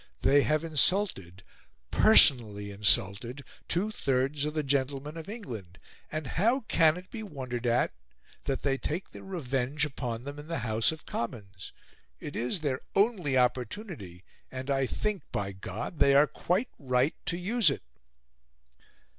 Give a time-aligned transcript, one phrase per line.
[0.21, 1.43] They have insulted
[1.91, 5.77] PERSONALLY insulted two thirds of the gentlemen of England,
[6.11, 7.93] and how can it be wondered at
[8.45, 11.71] that they take their revenge upon them in the House of Commons?
[12.19, 15.99] It is their only opportunity, and I think, by God!
[15.99, 17.83] they are quite right to use it."